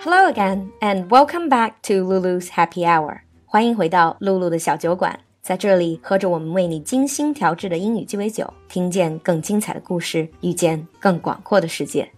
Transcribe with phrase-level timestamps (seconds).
[0.00, 3.20] Hello again, and welcome back to Lulu's Happy Hour.
[3.46, 12.10] 欢迎回到露露的小酒馆，在这里喝着我们为你精心调制的英语鸡尾酒，听见更精彩的故事，遇见更广阔的世界。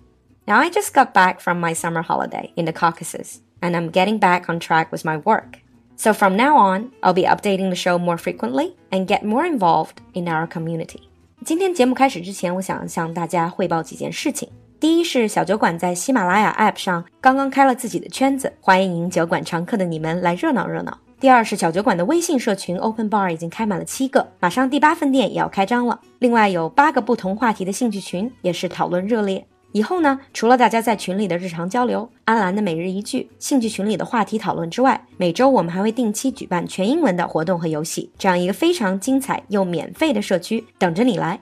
[0.46, 4.18] Now I just got back from my summer holiday in the Caucasus, and I'm getting
[4.18, 5.60] back on track with my work.
[5.96, 9.98] So from now on, I'll be updating the show more frequently and get more involved
[10.12, 11.02] in our community.
[11.44, 14.48] 今天节目开始之前，我想向大家汇报几件事情。
[14.81, 20.97] 第一是小酒馆在喜马拉雅 App 上刚刚开了自己的圈子，欢迎酒馆常客的你们来热闹热闹。
[21.19, 25.99] 第二是小酒馆的微信社群 Open Bar 已经开满了七个，马上第八分店也要开张了。
[26.17, 29.45] 另外有八个不同话题的兴趣群，也是讨论热烈。
[29.71, 41.39] 以后呢，除了大家在群里的日常交流、安澜的每日一句、兴趣群里的话题讨论之外，每周我们还会定期举办全英文的活动和游戏，这样一个非常精彩又免费的社区等着你来。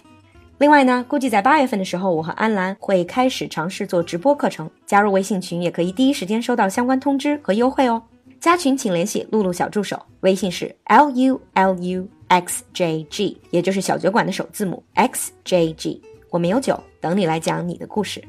[0.58, 4.70] 另外呢，估计在八月份的时候，我和安澜会开始尝试做直播课程。
[4.86, 8.02] 加入微信群也可以第一时间收到相关通知和优惠哦。
[8.40, 16.00] 加群请联系露露小助手，微信是 l u l u x j g，也就是小酒馆的首字母 x j g。
[16.30, 18.22] 我们有酒等你来讲你的故事。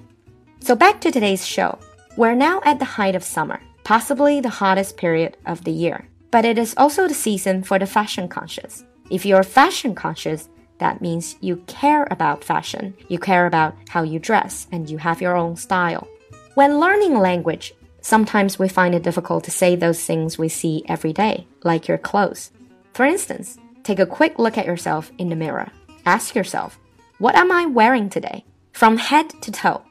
[0.61, 1.75] So back to today's show.
[2.17, 6.05] We're now at the height of summer, possibly the hottest period of the year.
[6.31, 8.83] But it is also the season for the fashion conscious.
[9.09, 10.47] If you're fashion conscious,
[10.80, 15.22] that means you care about fashion, you care about how you dress, and you have
[15.22, 16.08] your own style.
[16.54, 21.12] When learning language, sometimes we find it difficult to say those things we see every
[21.12, 22.50] day, like your clothes.
[22.92, 25.70] For instance, take a quick look at yourself in the mirror.
[26.04, 26.78] Ask yourself,
[27.18, 28.44] what am I wearing today?
[28.72, 29.82] From head to toe.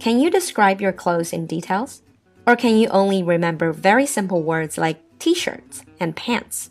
[0.00, 2.02] Can you describe your clothes in details?
[2.46, 6.70] Or can you only remember very simple words like t shirts and pants?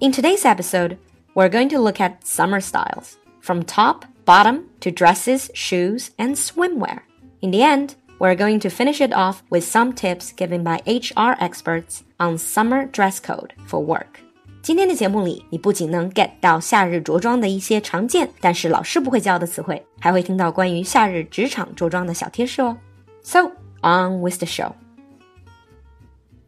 [0.00, 0.96] In today's episode,
[1.37, 6.99] we're going to look at summer styles, from top, bottom to dresses, shoes, and swimwear.
[7.41, 11.35] In the end, we're going to finish it off with some tips given by HR
[11.39, 14.19] experts on summer dress code for work.
[14.61, 22.77] 今天的节目里，你不仅能 get 到夏日着装的一些常见但是老师不会教的词汇，还会听到关于夏日职场着装的小贴士哦。
[23.23, 23.51] So
[23.81, 24.71] on with the show.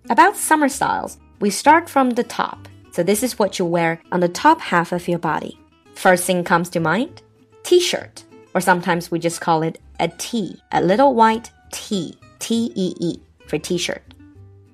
[0.07, 2.59] About summer styles, we start from the top.
[3.00, 5.58] So this is what you wear on the top half of your body.
[5.94, 7.22] First thing comes to mind
[7.62, 12.94] t-shirt, or sometimes we just call it a T, a little white T, T E
[13.00, 14.02] E for t-shirt.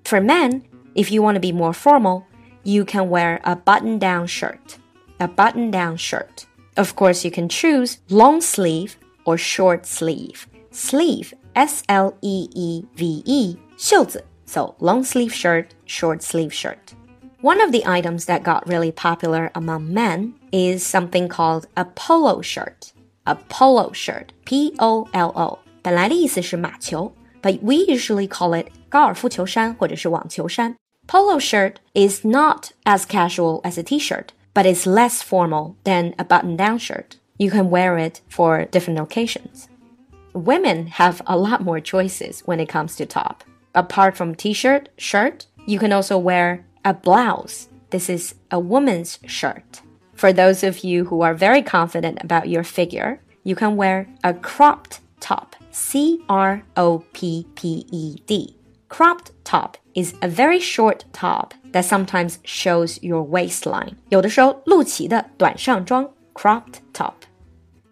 [0.04, 0.64] For men,
[0.96, 2.26] if you want to be more formal,
[2.64, 4.78] you can wear a button-down shirt,
[5.20, 6.46] a button-down shirt.
[6.76, 10.48] Of course, you can choose long sleeve or short sleeve.
[10.72, 16.92] Sleeve, S L E E V E, 袖子, so long sleeve shirt, short sleeve shirt.
[17.41, 22.41] One of the items that got really popular among men is something called a polo
[22.41, 22.93] shirt.
[23.25, 30.75] A polo shirt, P O L O，本来的意思是马球，but we usually call it 高尔夫球衫或者是网球衫。
[31.07, 36.77] Polo shirt is not as casual as a t-shirt, but it's less formal than a button-down
[36.77, 37.17] shirt.
[37.37, 39.65] You can wear it for different occasions.
[40.33, 43.43] Women have a lot more choices when it comes to top.
[43.73, 47.67] Apart from t-shirt, shirt, you can also wear a blouse.
[47.89, 49.81] This is a woman's shirt.
[50.13, 54.33] For those of you who are very confident about your figure, you can wear a
[54.33, 55.55] cropped top.
[55.71, 58.55] C R O P P E D.
[58.89, 63.95] Cropped top is a very short top that sometimes shows your waistline.
[64.09, 67.13] 有的时候露脐的短上装 cropped top.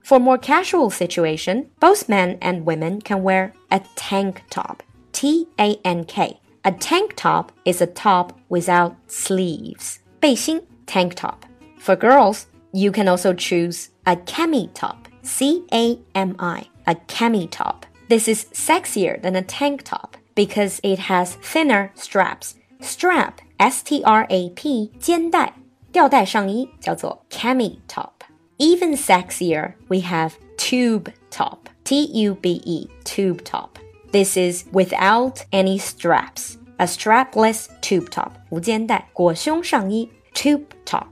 [0.03, 4.77] For more casual situation, both men and women can wear a tank top.
[5.11, 6.39] T A N K.
[6.63, 9.99] A tank top is a top without sleeves.
[10.19, 11.45] 背心 tank top.
[11.79, 15.07] For girls, you can also choose a cami top.
[15.21, 16.67] C A M I.
[16.85, 17.85] A cami top.
[18.09, 22.55] This is sexier than a tank top because it has thinner straps.
[22.81, 25.53] Strap, S T R A P, 肩带，
[25.91, 28.23] 吊带上衣叫做 cami top.
[28.57, 31.69] Even sexier, we have tube top.
[31.83, 33.77] T U B E, tube top.
[34.13, 36.57] This is without any straps.
[36.79, 41.07] A strapless tube top, 无肩带裹胸上衣 tube top.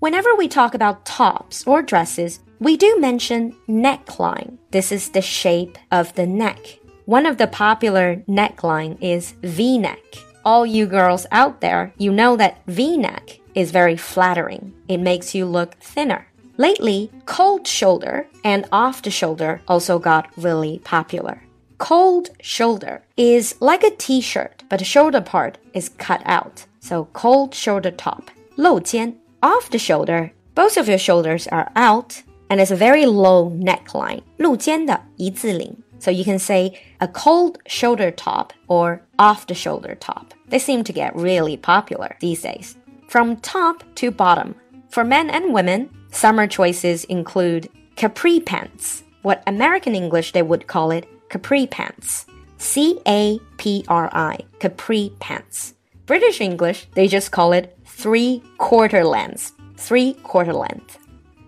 [0.00, 4.58] Whenever we talk about tops or dresses, we do mention neckline.
[4.70, 6.58] This is the shape of the neck.
[7.06, 10.02] One of the popular neckline is V-neck.
[10.44, 14.72] All you girls out there, you know that V-neck is very flattering.
[14.88, 16.26] It makes you look thinner.
[16.56, 21.42] Lately, cold shoulder and off the shoulder also got really popular.
[21.78, 26.66] Cold shoulder is like a t-shirt, but the shoulder part is cut out.
[26.80, 28.30] So cold shoulder top.
[28.56, 33.50] 露肩 off the shoulder, both of your shoulders are out and it's a very low
[33.50, 34.22] neckline.
[34.38, 40.34] 露肩的一字领 So you can say a cold shoulder top or off the shoulder top.
[40.48, 42.76] They seem to get really popular these days.
[43.08, 44.54] From top to bottom.
[44.90, 49.02] For men and women, summer choices include capri pants.
[49.22, 52.26] What American English they would call it capri pants.
[52.58, 55.74] C A P R I, capri pants.
[56.06, 59.52] British English, they just call it three quarter length.
[59.76, 60.96] Three quarter length.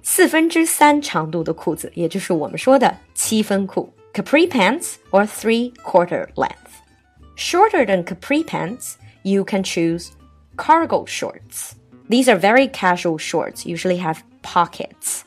[0.03, 3.93] 四分之三长度的裤子，也就是我们说的七分裤。
[4.13, 6.83] capri pants or three quarter length.
[7.37, 10.11] Shorter than capri pants, you can choose
[10.57, 11.73] cargo shorts.
[12.09, 15.23] These are very casual shorts, usually have pockets.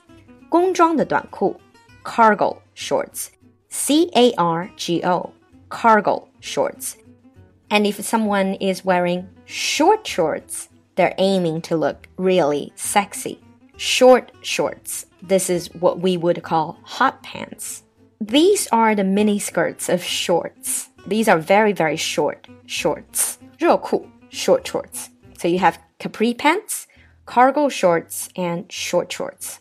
[0.50, 1.60] 工装的短裤
[2.04, 3.28] cargo shorts.
[3.75, 5.33] C A R G O
[5.69, 6.97] cargo shorts.
[7.71, 13.41] And if someone is wearing short shorts, they're aiming to look really sexy.
[13.77, 15.07] Short shorts.
[15.23, 17.83] This is what we would call hot pants.
[18.21, 20.89] These are the mini skirts of shorts.
[21.09, 23.39] These are very, very short shorts.
[23.59, 25.11] 热裤, short shorts.
[25.37, 26.87] So you have capri pants,
[27.27, 29.59] cargo shorts, and short shorts.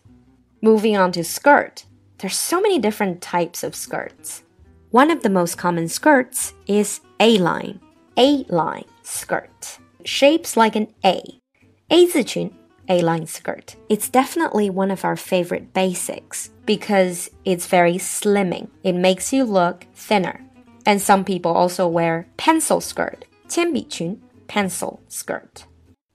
[0.61, 1.85] Moving on to skirt.
[2.22, 4.42] There's so many different types of skirts.
[4.90, 7.80] One of the most common skirts is A-line.
[8.16, 9.78] A-line skirt.
[10.04, 11.22] Shapes like an A.
[11.90, 12.50] A 字裙
[12.88, 13.76] A-line skirt.
[13.88, 18.68] It's definitely one of our favorite basics because it's very slimming.
[18.82, 20.40] It makes you look thinner.
[20.86, 25.66] And some people also wear pencil skirt, 铅笔裙, pencil skirt.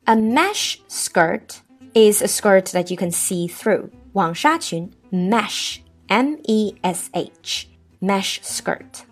[0.08, 1.62] A mesh skirt
[1.94, 3.92] is a skirt that you can see through.
[4.14, 7.69] 网纱裙, mesh, M-E-S-H,
[8.01, 9.05] mesh skirt.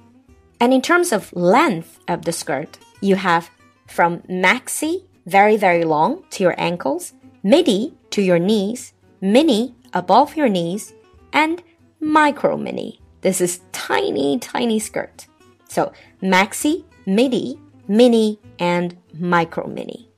[0.61, 3.51] And in terms of length of the skirt, you have
[3.87, 7.13] from maxi, very, very long to your ankles,
[7.43, 10.95] midi to your knees, mini above your knees,
[11.33, 11.63] and
[12.01, 13.01] micro mini.
[13.21, 15.27] This is tiny, tiny skirt.
[15.69, 20.09] So maxi, midi, mini, and micro mini.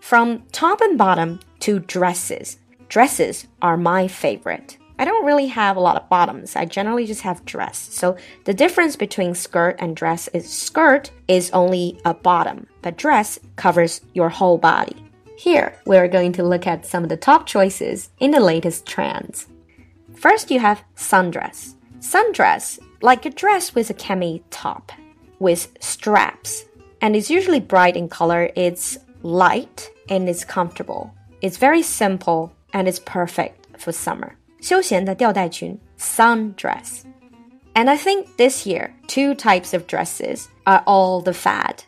[0.00, 2.58] From top and bottom to dresses.
[2.88, 4.78] Dresses are my favorite.
[4.98, 6.56] I don't really have a lot of bottoms.
[6.56, 7.78] I generally just have dress.
[7.92, 13.38] So the difference between skirt and dress is skirt is only a bottom, but dress
[13.56, 14.96] covers your whole body.
[15.36, 19.46] Here, we're going to look at some of the top choices in the latest trends.
[20.14, 21.74] First, you have sundress.
[21.98, 24.92] Sundress, like a dress with a cami top,
[25.38, 26.64] with straps,
[27.02, 28.50] and it's usually bright in color.
[28.56, 31.12] It's light and it's comfortable.
[31.42, 34.36] It's very simple and it's perfect for summer.
[34.65, 37.03] 休闲的吊带裙 sundress.
[37.73, 41.83] And I think this year, two types of dresses are all the fad.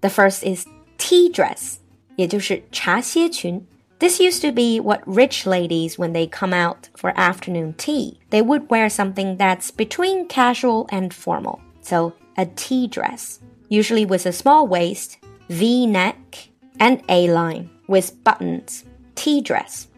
[0.00, 0.64] The first is
[0.96, 1.76] tea dress,
[2.16, 3.66] 也就是茶歇裙
[3.98, 8.40] this used to be what rich ladies, when they come out for afternoon tea, they
[8.42, 11.60] would wear something that's between casual and formal.
[11.80, 15.18] So, a tea dress, usually with a small waist,
[15.48, 18.84] V neck, and A line with buttons.
[19.16, 19.88] Tea dress.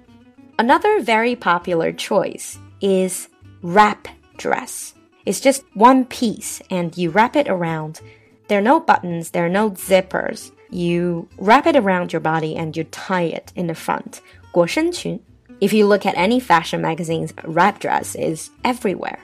[0.59, 3.29] Another very popular choice is
[3.63, 4.95] wrap dress.
[5.27, 8.01] It's just one piece and you wrap it around.
[8.49, 12.77] There are no buttons, there are no zippers you wrap it around your body and
[12.77, 14.21] you tie it in the front.
[14.53, 15.21] 裹身裙.
[15.61, 19.19] If you look at any fashion magazines, wrap dress is everywhere.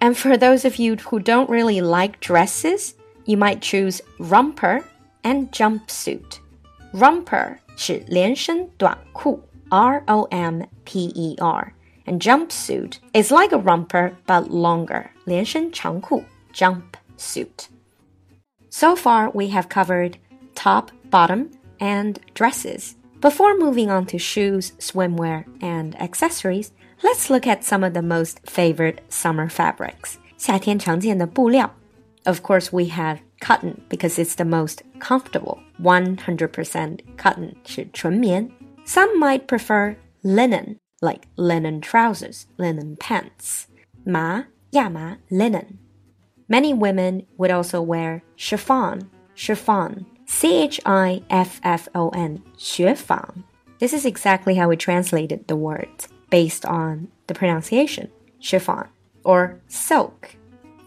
[0.00, 2.94] And for those of you who don't really like dresses,
[3.24, 4.82] you might choose romper
[5.22, 6.40] and jumpsuit.
[6.92, 9.40] Romper 是连身短裤,
[9.70, 11.74] R O M P E R.
[12.06, 17.68] And jumpsuit is like a romper but longer, 连身长裤, jumpsuit.
[18.70, 20.16] So far, we have covered
[20.54, 22.96] top, bottom, and dresses.
[23.20, 26.72] Before moving on to shoes, swimwear, and accessories,
[27.04, 30.16] let's look at some of the most favorite summer fabrics.
[30.36, 31.70] 夏天常见的布料.
[32.24, 35.58] Of course, we have cotton because it's the most comfortable.
[35.80, 38.50] 100% cotton 是纯棉.
[38.86, 43.66] Some might prefer linen, like linen trousers, linen pants.
[44.06, 45.78] 麻,亚麻, linen.
[46.48, 53.44] Many women would also wear chiffon, chiffon, C H I F F O N, 学坊.
[53.78, 55.88] This is exactly how we translated the word
[56.30, 58.08] based on the pronunciation,
[58.40, 58.88] chiffon
[59.24, 60.36] or silk.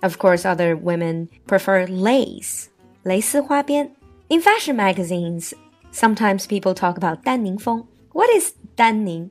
[0.02, 2.70] Of course, other women prefer lace,
[3.04, 3.92] 蕾丝花边.
[4.30, 5.54] In fashion magazines,
[5.92, 7.86] sometimes people talk about 丹宁风.
[8.14, 9.30] What is 丹宁?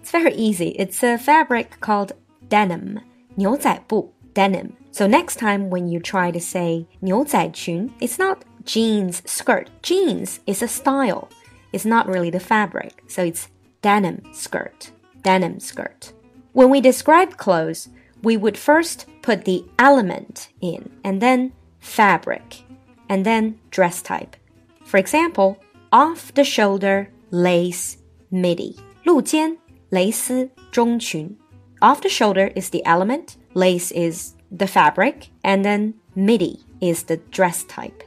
[0.00, 0.76] It's very easy.
[0.78, 2.12] It's a fabric called
[2.48, 3.00] denim,
[3.36, 4.74] 牛仔布, denim.
[4.92, 9.68] So next time when you try to say 牛仔裙, it's not jeans skirt.
[9.82, 11.28] Jeans is a style.
[11.72, 13.48] It's not really the fabric, so it's
[13.82, 14.92] denim skirt.
[15.22, 16.12] Denim skirt.
[16.52, 17.88] When we describe clothes,
[18.22, 22.62] we would first put the element in, and then fabric,
[23.08, 24.36] and then dress type.
[24.84, 25.58] For example,
[25.92, 27.96] off the shoulder lace
[28.30, 28.76] midi.
[29.04, 29.56] 露肩
[29.90, 31.36] 蕾丝中裙.
[31.80, 37.18] Off the shoulder is the element, lace is the fabric, and then midi is the
[37.30, 38.02] dress type.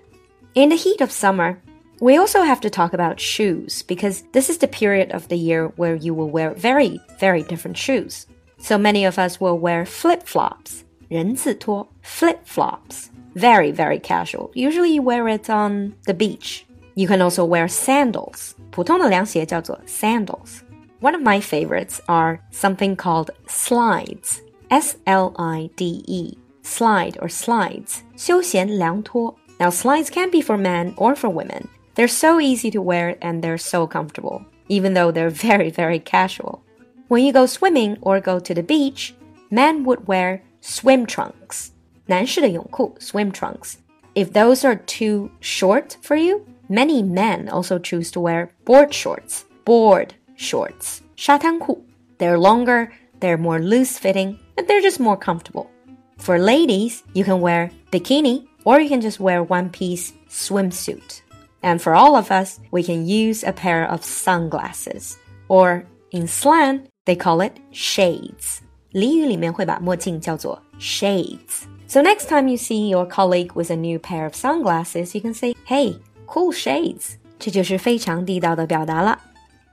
[0.55, 1.61] In the heat of summer,
[2.01, 5.67] we also have to talk about shoes because this is the period of the year
[5.75, 8.25] where you will wear very, very different shoes.
[8.57, 13.09] So many of us will wear flip flops, 人字拖, flip flops.
[13.35, 14.51] Very, very casual.
[14.53, 16.65] Usually you wear it on the beach.
[16.95, 18.51] You can also wear sandals.
[18.71, 20.59] 普通的凉鞋叫做 sandals.
[21.01, 24.39] One of my favorites are something called slides.
[24.69, 26.37] S L I D E.
[26.63, 28.01] Slide or slides.
[28.17, 29.35] 休闲凉拖.
[29.59, 31.67] Now slides can be for men or for women.
[31.95, 36.61] They're so easy to wear and they're so comfortable, even though they're very, very casual.
[37.07, 39.15] When you go swimming or go to the beach,
[39.49, 41.71] men would wear swim trunks.
[42.05, 43.75] 男士的泳裤 swim trunks.
[44.15, 49.45] If those are too short for you, many men also choose to wear board shorts.
[49.65, 51.01] Board shorts.
[51.15, 51.83] 沙滩裤.
[52.17, 55.69] They're longer, they're more loose fitting, and they're just more comfortable.
[56.17, 61.21] For ladies, you can wear bikini or you can just wear one piece swimsuit.
[61.63, 65.17] And for all of us, we can use a pair of sunglasses.
[65.47, 68.61] Or in slang, they call it shades.
[68.93, 71.67] 俚语里面会把墨镜叫做 shades.
[71.87, 75.33] So next time you see your colleague with a new pair of sunglasses, you can
[75.33, 75.95] say, "Hey,
[76.33, 79.19] cool shades." 这就是非常地道的表达了。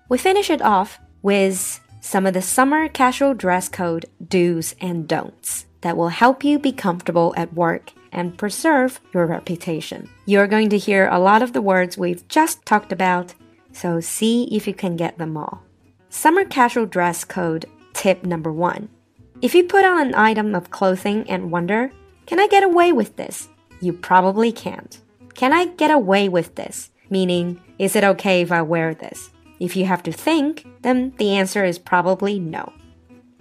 [0.09, 5.65] We finish it off with some of the summer casual dress code do's and don'ts
[5.81, 10.09] that will help you be comfortable at work and preserve your reputation.
[10.25, 13.35] You're going to hear a lot of the words we've just talked about,
[13.73, 15.63] so see if you can get them all.
[16.09, 18.89] Summer casual dress code tip number one.
[19.43, 21.91] If you put on an item of clothing and wonder,
[22.27, 23.49] can I get away with this?
[23.81, 24.99] You probably can't.
[25.36, 26.92] Can I get away with this?
[27.10, 29.32] Meaning, is it okay if I wear this?
[29.60, 32.74] If you have to think, then the answer is probably no.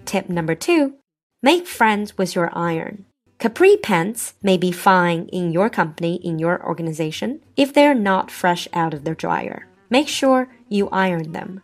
[0.05, 0.95] Tip number two
[1.43, 3.07] make friends with your iron.
[3.39, 8.69] Capri pants may be fine in your company, in your organization, if they're not fresh
[8.75, 9.67] out of the dryer.
[9.89, 11.63] Make sure you iron them.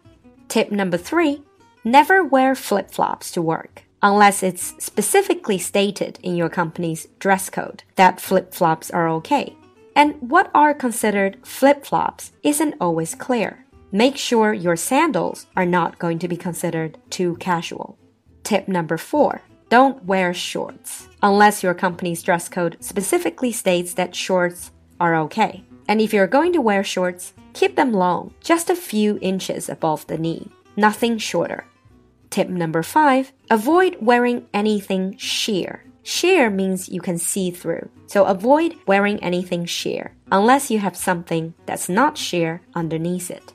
[0.48, 1.42] Tip number three
[1.84, 7.82] never wear flip flops to work unless it's specifically stated in your company's dress code
[7.96, 9.54] that flip flops are okay.
[9.96, 13.64] And what are considered flip flops isn't always clear.
[13.90, 17.98] Make sure your sandals are not going to be considered too casual.
[18.44, 24.70] Tip number four don't wear shorts unless your company's dress code specifically states that shorts
[25.00, 25.64] are okay.
[25.88, 30.06] And if you're going to wear shorts, keep them long, just a few inches above
[30.06, 31.64] the knee, nothing shorter.
[32.36, 35.82] Tip number five avoid wearing anything sheer.
[36.02, 41.54] Sheer means you can see through, so avoid wearing anything sheer unless you have something
[41.64, 43.54] that's not sheer underneath it.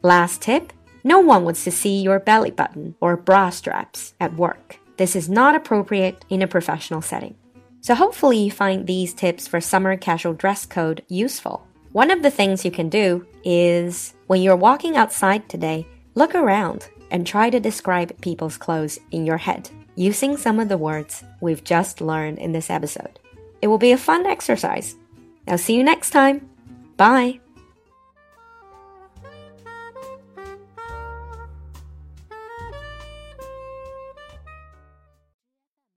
[0.00, 0.72] Last tip
[1.04, 4.78] no one wants to see your belly button or bra straps at work.
[4.96, 7.34] This is not appropriate in a professional setting.
[7.82, 11.66] So hopefully you find these tips for summer casual dress code useful.
[11.92, 16.88] One of the things you can do is when you're walking outside today, look around
[17.12, 21.62] and try to describe people's clothes in your head using some of the words we've
[21.62, 23.20] just learned in this episode.
[23.60, 24.96] It will be a fun exercise.
[25.46, 26.48] I'll see you next time.
[26.96, 27.40] Bye.